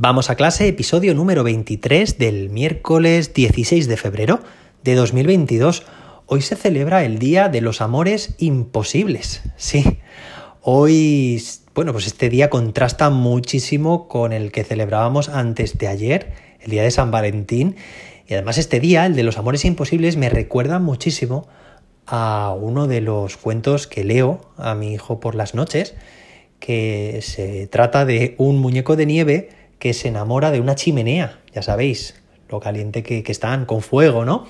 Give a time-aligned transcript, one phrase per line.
[0.00, 4.38] Vamos a clase, episodio número 23 del miércoles 16 de febrero
[4.84, 5.82] de 2022.
[6.26, 9.42] Hoy se celebra el Día de los Amores Imposibles.
[9.56, 9.98] Sí,
[10.62, 11.42] hoy,
[11.74, 16.30] bueno, pues este día contrasta muchísimo con el que celebrábamos antes de ayer,
[16.60, 17.74] el Día de San Valentín.
[18.28, 21.48] Y además este día, el de los Amores Imposibles, me recuerda muchísimo
[22.06, 25.96] a uno de los cuentos que leo a mi hijo por las noches,
[26.60, 31.62] que se trata de un muñeco de nieve que se enamora de una chimenea, ya
[31.62, 34.46] sabéis, lo caliente que, están, con fuego, ¿no?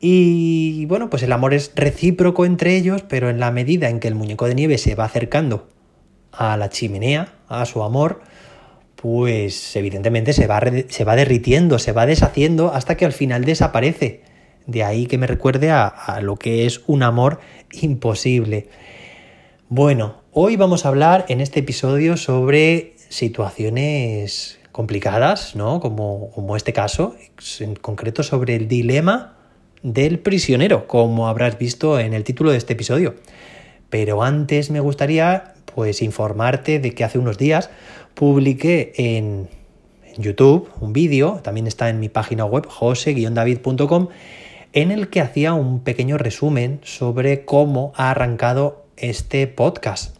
[0.00, 4.08] Y bueno, pues el amor es recíproco entre ellos, pero en la medida en que
[4.08, 5.68] el muñeco de nieve se va acercando
[6.32, 8.20] a la chimenea, a su amor,
[8.96, 14.22] pues evidentemente se va, se va derritiendo, se va deshaciendo hasta que al final desaparece.
[14.66, 17.40] De ahí que me recuerde a, a lo que es un amor
[17.72, 18.68] imposible.
[19.68, 25.80] Bueno, hoy vamos a hablar en este episodio sobre situaciones complicadas, ¿no?
[25.80, 27.16] Como, como este caso,
[27.60, 29.36] en concreto sobre el dilema
[29.82, 33.14] del prisionero, como habrás visto en el título de este episodio.
[33.90, 37.70] Pero antes me gustaría pues informarte de que hace unos días
[38.14, 39.48] publiqué en,
[40.16, 44.08] YouTube un vídeo, también está en mi página web jose-david.com,
[44.72, 50.16] en el que hacía un pequeño resumen sobre cómo ha arrancado este podcast.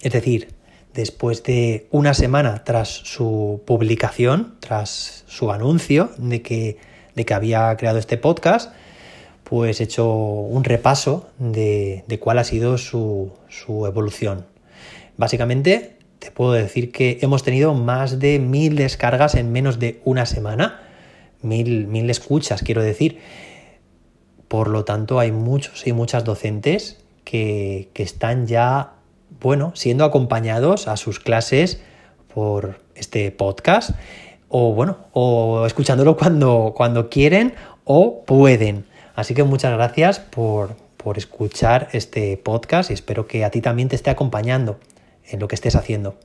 [0.00, 0.53] Es decir,
[0.94, 6.78] después de una semana tras su publicación, tras su anuncio de que,
[7.14, 8.72] de que había creado este podcast,
[9.42, 14.46] pues he hecho un repaso de, cuál ha sido su, su, evolución.
[15.16, 20.26] Básicamente, te puedo decir que hemos tenido más de mil descargas en menos de una
[20.26, 20.80] semana,
[21.42, 23.18] mil, mil escuchas, quiero decir.
[24.48, 28.94] Por lo tanto, hay muchos y muchas docentes que, que están ya
[29.40, 31.80] bueno, siendo acompañados a sus clases
[32.32, 33.90] por este podcast
[34.48, 38.84] o bueno, o escuchándolo cuando, cuando quieren o pueden.
[39.14, 43.88] Así que muchas gracias por, por escuchar este podcast y espero que a ti también
[43.88, 44.78] te esté acompañando
[45.28, 46.16] en lo que estés haciendo.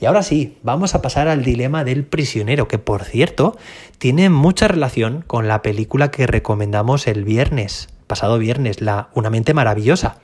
[0.00, 3.56] Y ahora sí, vamos a pasar al dilema del prisionero, que por cierto
[3.98, 9.52] tiene mucha relación con la película que recomendamos el viernes, pasado viernes, la Una mente
[9.52, 10.16] maravillosa.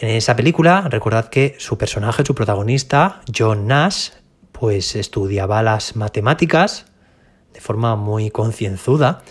[0.00, 4.12] En esa película, recordad que su personaje, su protagonista, John Nash,
[4.50, 6.86] pues estudiaba las matemáticas
[7.52, 9.22] de forma muy concienzuda.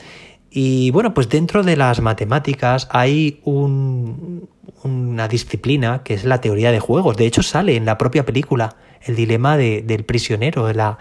[0.52, 6.80] Y bueno, pues dentro de las matemáticas hay una disciplina que es la teoría de
[6.80, 7.18] juegos.
[7.18, 11.00] De hecho, sale en la propia película el dilema del prisionero, la,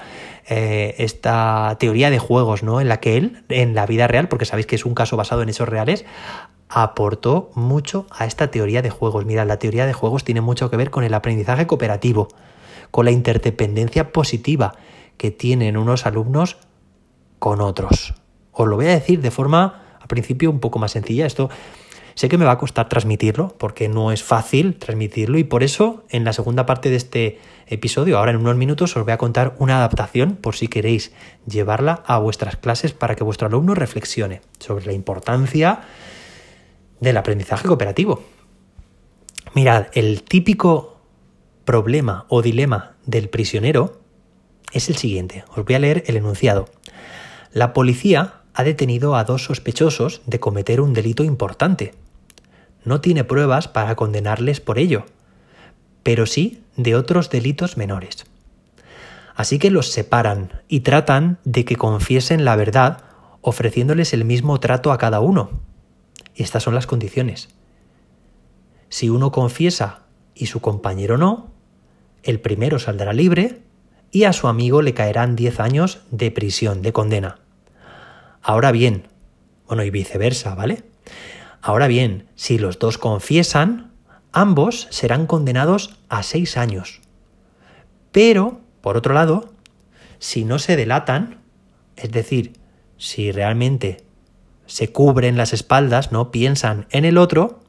[0.48, 2.80] eh, esta teoría de juegos, ¿no?
[2.80, 5.42] En la que él, en la vida real, porque sabéis que es un caso basado
[5.42, 6.06] en hechos reales,
[6.68, 9.24] aportó mucho a esta teoría de juegos.
[9.24, 12.28] Mira, la teoría de juegos tiene mucho que ver con el aprendizaje cooperativo,
[12.90, 14.74] con la interdependencia positiva
[15.16, 16.58] que tienen unos alumnos
[17.38, 18.14] con otros.
[18.52, 21.26] Os lo voy a decir de forma, a principio, un poco más sencilla.
[21.26, 21.48] Esto
[22.14, 26.02] sé que me va a costar transmitirlo, porque no es fácil transmitirlo, y por eso,
[26.10, 29.54] en la segunda parte de este episodio, ahora en unos minutos, os voy a contar
[29.58, 31.12] una adaptación por si queréis
[31.46, 35.82] llevarla a vuestras clases para que vuestro alumno reflexione sobre la importancia
[37.00, 38.22] del aprendizaje cooperativo.
[39.54, 41.00] Mirad, el típico
[41.64, 44.00] problema o dilema del prisionero
[44.72, 45.44] es el siguiente.
[45.56, 46.68] Os voy a leer el enunciado.
[47.52, 51.94] La policía ha detenido a dos sospechosos de cometer un delito importante.
[52.84, 55.04] No tiene pruebas para condenarles por ello,
[56.02, 58.26] pero sí de otros delitos menores.
[59.34, 63.04] Así que los separan y tratan de que confiesen la verdad
[63.40, 65.60] ofreciéndoles el mismo trato a cada uno,
[66.34, 67.48] estas son las condiciones.
[68.88, 70.02] Si uno confiesa
[70.34, 71.50] y su compañero no,
[72.22, 73.62] el primero saldrá libre
[74.10, 77.40] y a su amigo le caerán 10 años de prisión, de condena.
[78.42, 79.08] Ahora bien,
[79.66, 80.84] bueno, y viceversa, ¿vale?
[81.60, 83.92] Ahora bien, si los dos confiesan,
[84.32, 87.00] ambos serán condenados a 6 años.
[88.12, 89.52] Pero, por otro lado,
[90.18, 91.40] si no se delatan,
[91.96, 92.54] es decir,
[92.96, 94.04] si realmente
[94.68, 97.60] se cubren las espaldas, no piensan en el otro,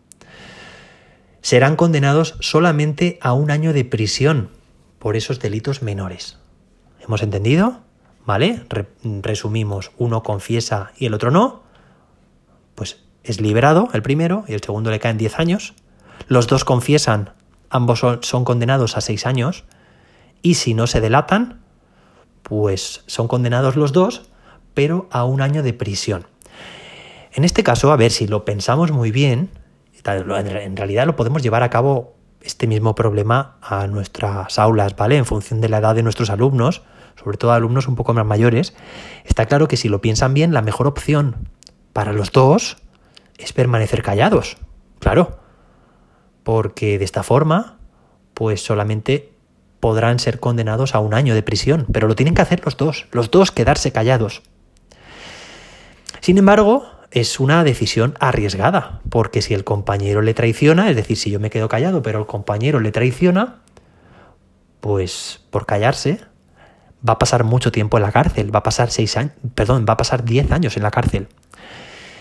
[1.42, 4.50] serán condenados solamente a un año de prisión
[5.00, 6.38] por esos delitos menores.
[7.02, 7.80] ¿Hemos entendido?
[8.26, 8.64] ¿Vale?
[9.02, 11.64] resumimos, uno confiesa y el otro no,
[12.76, 15.74] pues es liberado el primero y el segundo le caen 10 años.
[16.28, 17.32] Los dos confiesan,
[17.72, 19.64] ambos son, son condenados a 6 años
[20.44, 21.62] y si no se delatan,
[22.44, 24.30] pues son condenados los dos,
[24.74, 26.28] pero a un año de prisión.
[27.32, 29.50] En este caso, a ver si lo pensamos muy bien,
[30.06, 35.18] en realidad lo podemos llevar a cabo este mismo problema a nuestras aulas, ¿vale?
[35.18, 36.84] En función de la edad de nuestros alumnos,
[37.22, 38.74] sobre todo alumnos un poco más mayores,
[39.26, 41.50] está claro que si lo piensan bien, la mejor opción
[41.94, 42.78] para los dos
[43.38, 44.58] es permanecer callados,
[45.00, 45.40] claro,
[46.44, 47.78] porque de esta forma,
[48.34, 49.34] pues solamente
[49.80, 53.08] podrán ser condenados a un año de prisión, pero lo tienen que hacer los dos,
[53.12, 54.42] los dos quedarse callados.
[56.22, 61.32] Sin embargo, es una decisión arriesgada, porque si el compañero le traiciona, es decir, si
[61.32, 63.58] yo me quedo callado, pero el compañero le traiciona,
[64.80, 66.20] pues por callarse
[67.08, 69.94] va a pasar mucho tiempo en la cárcel, va a pasar seis años, perdón, va
[69.94, 71.28] a pasar diez años en la cárcel.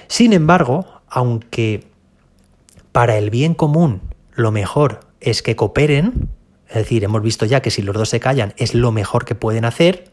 [0.07, 1.87] Sin embargo, aunque
[2.93, 4.01] para el bien común
[4.33, 6.29] lo mejor es que cooperen,
[6.69, 9.35] es decir, hemos visto ya que si los dos se callan es lo mejor que
[9.35, 10.13] pueden hacer,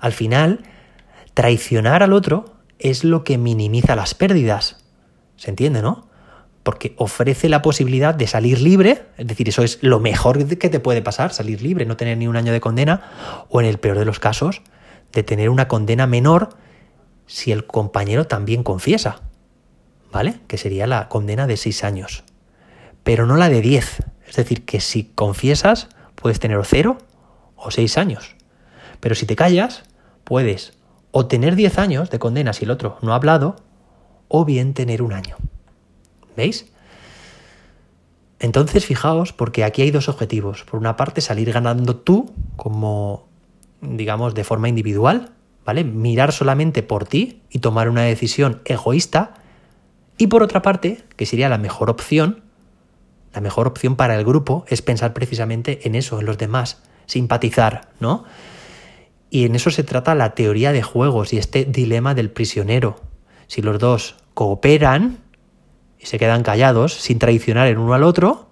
[0.00, 0.60] al final
[1.34, 4.76] traicionar al otro es lo que minimiza las pérdidas.
[5.36, 6.08] ¿Se entiende, no?
[6.62, 10.80] Porque ofrece la posibilidad de salir libre, es decir, eso es lo mejor que te
[10.80, 13.98] puede pasar, salir libre, no tener ni un año de condena, o en el peor
[13.98, 14.62] de los casos,
[15.12, 16.50] de tener una condena menor
[17.26, 19.22] si el compañero también confiesa,
[20.12, 20.40] ¿vale?
[20.46, 22.24] Que sería la condena de seis años,
[23.02, 24.02] pero no la de diez.
[24.26, 26.98] Es decir, que si confiesas, puedes tener o cero
[27.56, 28.36] o seis años.
[29.00, 29.82] Pero si te callas,
[30.24, 30.74] puedes
[31.12, 33.56] o tener 10 años de condena si el otro no ha hablado,
[34.28, 35.36] o bien tener un año.
[36.36, 36.72] ¿Veis?
[38.40, 40.64] Entonces, fijaos, porque aquí hay dos objetivos.
[40.64, 43.28] Por una parte, salir ganando tú, como,
[43.82, 45.30] digamos, de forma individual,
[45.64, 45.84] ¿vale?
[45.84, 49.34] Mirar solamente por ti y tomar una decisión egoísta.
[50.18, 52.42] Y por otra parte, que sería la mejor opción,
[53.34, 57.90] la mejor opción para el grupo es pensar precisamente en eso, en los demás, simpatizar,
[58.00, 58.24] ¿no?
[59.34, 63.00] Y en eso se trata la teoría de juegos y este dilema del prisionero.
[63.46, 65.20] Si los dos cooperan
[65.98, 68.50] y se quedan callados sin traicionar el uno al otro,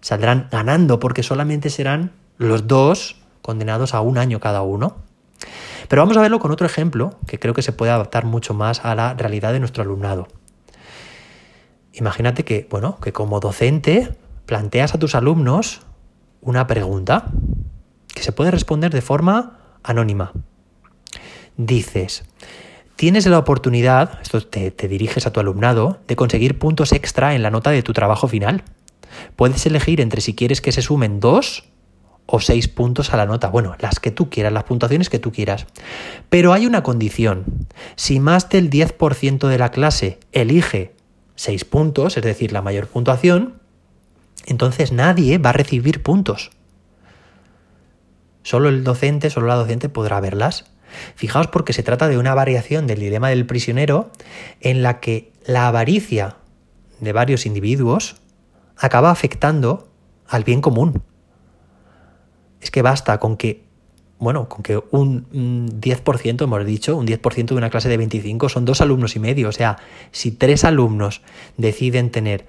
[0.00, 4.96] saldrán ganando porque solamente serán los dos condenados a un año cada uno.
[5.90, 8.86] Pero vamos a verlo con otro ejemplo que creo que se puede adaptar mucho más
[8.86, 10.28] a la realidad de nuestro alumnado.
[11.92, 14.16] Imagínate que, bueno, que como docente
[14.46, 15.82] planteas a tus alumnos
[16.40, 17.26] una pregunta
[18.14, 20.32] que se puede responder de forma anónima.
[21.56, 22.24] Dices,
[22.96, 27.42] tienes la oportunidad, esto te, te, diriges a tu alumnado, de conseguir puntos extra en
[27.42, 28.64] la nota de tu trabajo final.
[29.36, 31.64] Puedes elegir entre si quieres que se sumen dos
[32.26, 33.48] o seis puntos a la nota.
[33.48, 35.66] Bueno, las que tú quieras, las puntuaciones que tú quieras.
[36.30, 37.44] Pero hay una condición.
[37.96, 40.94] Si más del 10% de la clase elige
[41.36, 43.60] seis puntos, es decir, la mayor puntuación,
[44.46, 46.50] entonces nadie va a recibir puntos.
[48.44, 50.66] Solo el docente, solo la docente podrá verlas.
[51.16, 54.12] Fijaos porque se trata de una variación del dilema del prisionero
[54.60, 56.36] en la que la avaricia
[57.00, 58.16] de varios individuos
[58.76, 59.88] acaba afectando
[60.28, 61.02] al bien común.
[62.60, 63.64] Es que basta con que,
[64.18, 65.26] bueno, con que un
[65.80, 69.48] 10%, hemos dicho, un 10% de una clase de 25 son dos alumnos y medio.
[69.48, 69.78] O sea,
[70.12, 71.22] si tres alumnos
[71.56, 72.46] deciden tener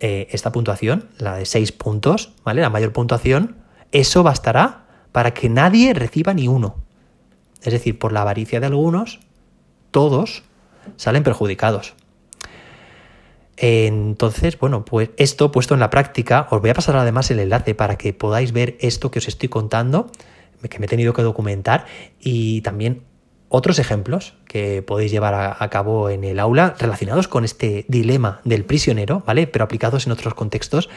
[0.00, 2.60] eh, esta puntuación, la de seis puntos, ¿vale?
[2.60, 3.56] La mayor puntuación,
[3.92, 4.85] eso bastará
[5.16, 6.76] para que nadie reciba ni uno.
[7.62, 9.20] Es decir, por la avaricia de algunos,
[9.90, 10.42] todos
[10.96, 11.94] salen perjudicados.
[13.56, 17.74] Entonces, bueno, pues esto puesto en la práctica, os voy a pasar además el enlace
[17.74, 20.10] para que podáis ver esto que os estoy contando,
[20.68, 21.86] que me he tenido que documentar,
[22.20, 23.04] y también
[23.48, 28.66] otros ejemplos que podéis llevar a, cabo en el aula relacionados con este dilema del
[28.66, 29.46] prisionero, ¿vale?
[29.46, 30.90] Pero aplicados en otros contextos,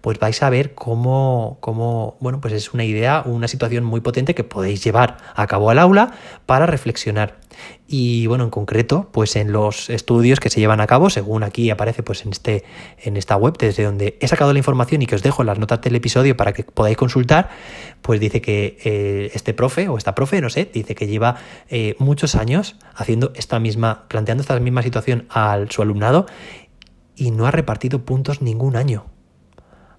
[0.00, 4.34] pues vais a ver cómo, cómo, bueno, pues es una idea, una situación muy potente
[4.34, 6.12] que podéis llevar a cabo al aula
[6.46, 7.38] para reflexionar.
[7.86, 11.70] Y bueno, en concreto, pues en los estudios que se llevan a cabo, según aquí
[11.70, 12.64] aparece pues en, este,
[12.98, 15.80] en esta web, desde donde he sacado la información y que os dejo las notas
[15.80, 17.50] del episodio para que podáis consultar,
[18.00, 21.36] pues dice que eh, este profe o esta profe, no sé, dice que lleva
[21.68, 26.26] eh, muchos años haciendo esta misma, planteando esta misma situación al su alumnado
[27.16, 29.06] y no ha repartido puntos ningún año.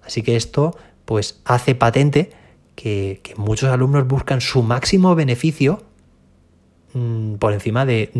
[0.04, 2.30] Así que esto pues hace patente
[2.74, 5.82] que, muchos alumnos buscan su máximo beneficio
[6.94, 8.10] Mm, por encima de,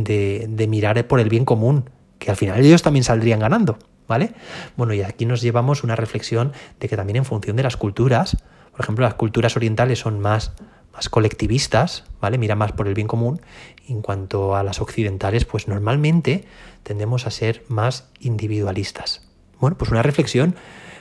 [0.68, 4.32] mirar por el bien común, que al final ellos también saldrían ganando, ¿vale?
[4.76, 8.38] Bueno, y aquí nos llevamos una reflexión de que también en función de las culturas,
[8.70, 10.52] por ejemplo, las culturas orientales son más,
[10.94, 12.38] más colectivistas, ¿vale?
[12.38, 13.40] Mira más por el bien común.
[13.88, 16.46] en cuanto a las occidentales, pues normalmente
[16.82, 19.28] tendemos a ser más individualistas.
[19.60, 20.54] Bueno, pues una reflexión.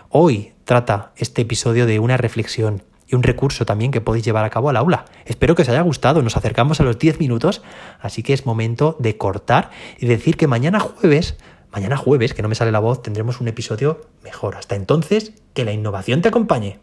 [0.10, 4.50] Hoy trata este episodio de una reflexión y un recurso también que podéis llevar a
[4.50, 5.04] cabo al aula.
[5.26, 7.62] Espero que os haya gustado, nos acercamos a los 10 minutos,
[8.00, 11.36] así que es momento de cortar y decir que mañana jueves
[11.74, 14.58] Mañana jueves, que no me sale la voz, tendremos un episodio mejor.
[14.58, 16.80] Hasta entonces, que la innovación te acompañe.